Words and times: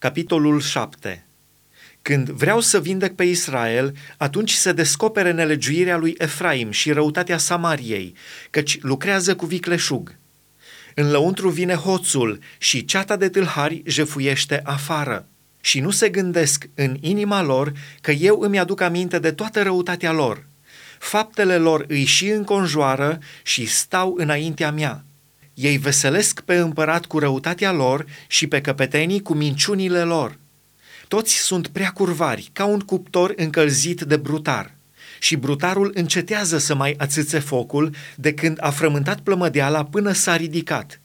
Capitolul 0.00 0.60
7 0.60 1.26
Când 2.02 2.30
vreau 2.30 2.60
să 2.60 2.80
vindec 2.80 3.14
pe 3.14 3.24
Israel, 3.24 3.96
atunci 4.16 4.52
se 4.52 4.72
descopere 4.72 5.32
nelegiuirea 5.32 5.96
lui 5.96 6.14
Efraim 6.18 6.70
și 6.70 6.92
răutatea 6.92 7.38
Samariei, 7.38 8.14
căci 8.50 8.78
lucrează 8.80 9.36
cu 9.36 9.46
vicleșug. 9.46 10.16
În 10.94 11.10
lăuntru 11.10 11.48
vine 11.48 11.74
hoțul 11.74 12.38
și 12.58 12.84
ceata 12.84 13.16
de 13.16 13.28
tâlhari 13.28 13.82
jefuiește 13.86 14.60
afară. 14.64 15.26
Și 15.60 15.80
nu 15.80 15.90
se 15.90 16.08
gândesc 16.08 16.68
în 16.74 16.96
inima 17.00 17.42
lor 17.42 17.72
că 18.00 18.10
eu 18.10 18.40
îmi 18.40 18.58
aduc 18.58 18.80
aminte 18.80 19.18
de 19.18 19.32
toată 19.32 19.62
răutatea 19.62 20.12
lor. 20.12 20.46
Faptele 20.98 21.56
lor 21.56 21.84
îi 21.88 22.04
și 22.04 22.28
înconjoară 22.28 23.18
și 23.42 23.66
stau 23.66 24.14
înaintea 24.18 24.70
mea. 24.70 25.04
Ei 25.54 25.76
veselesc 25.76 26.40
pe 26.40 26.56
împărat 26.56 27.04
cu 27.04 27.18
răutatea 27.18 27.72
lor 27.72 28.06
și 28.26 28.46
pe 28.46 28.60
căpetenii 28.60 29.22
cu 29.22 29.34
minciunile 29.34 30.02
lor. 30.02 30.38
Toți 31.08 31.34
sunt 31.34 31.68
prea 31.68 31.90
curvari, 31.90 32.50
ca 32.52 32.64
un 32.64 32.80
cuptor 32.80 33.32
încălzit 33.36 34.00
de 34.00 34.16
brutar. 34.16 34.74
Și 35.18 35.36
brutarul 35.36 35.90
încetează 35.94 36.58
să 36.58 36.74
mai 36.74 36.94
ațâțe 36.98 37.38
focul 37.38 37.94
de 38.16 38.34
când 38.34 38.56
a 38.60 38.70
frământat 38.70 39.20
plămădeala 39.20 39.84
până 39.84 40.12
s-a 40.12 40.36
ridicat. 40.36 41.00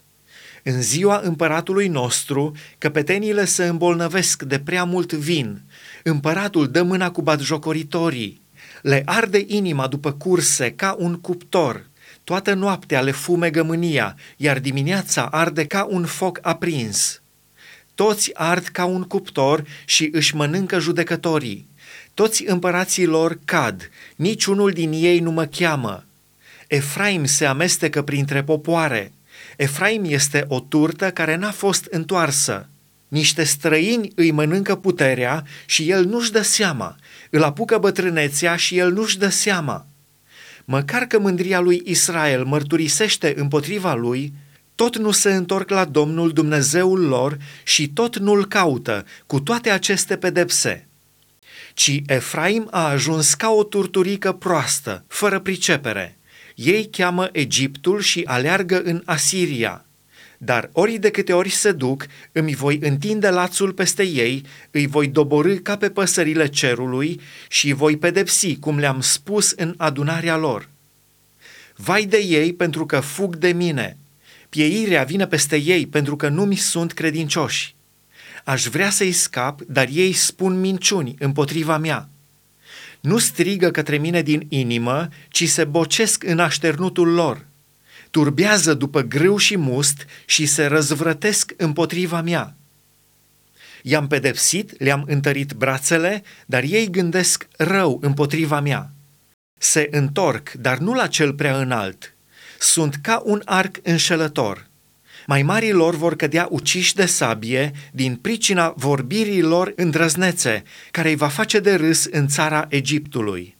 În 0.63 0.81
ziua 0.81 1.21
împăratului 1.23 1.87
nostru, 1.87 2.51
căpeteniile 2.77 3.45
se 3.45 3.65
îmbolnăvesc 3.65 4.43
de 4.43 4.59
prea 4.59 4.83
mult 4.83 5.13
vin. 5.13 5.61
Împăratul 6.03 6.67
dă 6.67 6.83
mâna 6.83 7.11
cu 7.11 7.21
batjocoritorii. 7.21 8.41
Le 8.81 9.01
arde 9.05 9.43
inima 9.47 9.87
după 9.87 10.11
curse 10.11 10.71
ca 10.71 10.95
un 10.99 11.15
cuptor– 11.15 11.85
Toată 12.25 12.53
noaptea 12.53 13.01
le 13.01 13.11
fumegă 13.11 13.63
mânia, 13.63 14.15
iar 14.37 14.59
dimineața 14.59 15.25
arde 15.25 15.65
ca 15.65 15.87
un 15.89 16.05
foc 16.05 16.39
aprins. 16.41 17.21
Toți 17.95 18.31
ard 18.33 18.65
ca 18.65 18.85
un 18.85 19.03
cuptor 19.03 19.63
și 19.85 20.09
își 20.11 20.35
mănâncă 20.35 20.79
judecătorii. 20.79 21.67
Toți 22.13 22.43
împărații 22.45 23.05
lor 23.05 23.39
cad, 23.45 23.89
niciunul 24.15 24.71
din 24.71 24.91
ei 24.91 25.19
nu 25.19 25.31
mă 25.31 25.45
cheamă. 25.45 26.03
Efraim 26.67 27.25
se 27.25 27.45
amestecă 27.45 28.01
printre 28.01 28.43
popoare. 28.43 29.11
Efraim 29.57 30.03
este 30.05 30.45
o 30.47 30.59
turtă 30.59 31.11
care 31.11 31.35
n-a 31.35 31.51
fost 31.51 31.85
întoarsă. 31.89 32.69
Niște 33.07 33.43
străini 33.43 34.11
îi 34.15 34.31
mănâncă 34.31 34.75
puterea 34.75 35.45
și 35.65 35.89
el 35.89 36.05
nu-și 36.05 36.31
dă 36.31 36.41
seama. 36.41 36.95
Îl 37.29 37.43
apucă 37.43 37.77
bătrânețea 37.77 38.55
și 38.55 38.77
el 38.77 38.91
nu-și 38.91 39.17
dă 39.17 39.29
seama 39.29 39.85
măcar 40.65 41.03
că 41.03 41.19
mândria 41.19 41.59
lui 41.59 41.81
Israel 41.85 42.43
mărturisește 42.43 43.33
împotriva 43.37 43.93
lui, 43.93 44.33
tot 44.75 44.97
nu 44.97 45.11
se 45.11 45.33
întorc 45.33 45.69
la 45.69 45.85
Domnul 45.85 46.31
Dumnezeul 46.31 46.99
lor 46.99 47.37
și 47.63 47.89
tot 47.89 48.17
nu-l 48.17 48.45
caută 48.45 49.05
cu 49.25 49.39
toate 49.39 49.69
aceste 49.69 50.17
pedepse. 50.17 50.87
Ci 51.73 52.01
Efraim 52.05 52.67
a 52.71 52.87
ajuns 52.87 53.33
ca 53.33 53.49
o 53.49 53.63
turturică 53.63 54.31
proastă, 54.31 55.03
fără 55.07 55.39
pricepere. 55.39 56.17
Ei 56.55 56.89
cheamă 56.89 57.29
Egiptul 57.31 57.99
și 57.99 58.21
aleargă 58.25 58.81
în 58.81 59.01
Asiria. 59.05 59.84
Dar 60.37 60.69
ori 60.73 60.97
de 60.97 61.09
câte 61.09 61.33
ori 61.33 61.49
se 61.49 61.71
duc, 61.71 62.05
îmi 62.31 62.55
voi 62.55 62.79
întinde 62.81 63.29
lațul 63.29 63.73
peste 63.73 64.03
ei, 64.03 64.43
îi 64.71 64.87
voi 64.87 65.07
doborâ 65.07 65.55
ca 65.55 65.77
pe 65.77 65.89
păsările 65.89 66.47
cerului 66.47 67.21
și 67.49 67.67
îi 67.67 67.73
voi 67.73 67.97
pedepsi, 67.97 68.55
cum 68.55 68.79
le-am 68.79 69.01
spus 69.01 69.51
în 69.51 69.73
adunarea 69.77 70.37
lor. 70.37 70.69
Vai 71.75 72.05
de 72.05 72.17
ei 72.17 72.53
pentru 72.53 72.85
că 72.85 72.99
fug 72.99 73.35
de 73.35 73.51
mine, 73.51 73.97
pieirea 74.49 75.03
vine 75.03 75.27
peste 75.27 75.55
ei 75.55 75.87
pentru 75.87 76.15
că 76.15 76.29
nu 76.29 76.45
mi 76.45 76.55
sunt 76.55 76.91
credincioși. 76.91 77.75
Aș 78.43 78.65
vrea 78.65 78.89
să-i 78.89 79.11
scap, 79.11 79.61
dar 79.61 79.87
ei 79.91 80.13
spun 80.13 80.59
minciuni 80.59 81.15
împotriva 81.19 81.77
mea. 81.77 82.09
Nu 82.99 83.17
strigă 83.17 83.71
către 83.71 83.97
mine 83.97 84.21
din 84.21 84.45
inimă, 84.49 85.09
ci 85.29 85.49
se 85.49 85.63
bocesc 85.63 86.23
în 86.23 86.39
așternutul 86.39 87.07
lor– 87.07 87.45
turbează 88.15 88.73
după 88.73 89.01
grâu 89.01 89.37
și 89.37 89.55
must 89.55 90.05
și 90.25 90.45
se 90.45 90.65
răzvrătesc 90.65 91.53
împotriva 91.57 92.21
mea. 92.21 92.55
I-am 93.81 94.07
pedepsit, 94.07 94.81
le-am 94.81 95.03
întărit 95.07 95.53
brațele, 95.53 96.23
dar 96.45 96.63
ei 96.63 96.89
gândesc 96.89 97.47
rău 97.57 97.99
împotriva 98.01 98.59
mea. 98.59 98.91
Se 99.57 99.87
întorc, 99.91 100.51
dar 100.51 100.77
nu 100.77 100.93
la 100.93 101.07
cel 101.07 101.33
prea 101.33 101.57
înalt. 101.59 102.15
Sunt 102.59 102.95
ca 103.01 103.21
un 103.25 103.41
arc 103.45 103.77
înșelător. 103.83 104.67
Mai 105.27 105.43
marii 105.43 105.71
lor 105.71 105.95
vor 105.95 106.15
cădea 106.15 106.47
uciși 106.49 106.95
de 106.95 107.05
sabie 107.05 107.71
din 107.91 108.15
pricina 108.15 108.73
vorbirii 108.77 109.41
lor 109.41 109.73
îndrăznețe, 109.75 110.63
care 110.91 111.09
îi 111.09 111.15
va 111.15 111.27
face 111.27 111.59
de 111.59 111.75
râs 111.75 112.05
în 112.05 112.27
țara 112.27 112.65
Egiptului. 112.69 113.57